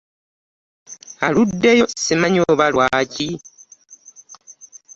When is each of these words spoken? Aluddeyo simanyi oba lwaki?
Aluddeyo 1.25 1.85
simanyi 2.03 2.39
oba 2.51 2.65
lwaki? 2.73 3.27